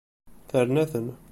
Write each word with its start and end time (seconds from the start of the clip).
Terna-ten. 0.49 1.07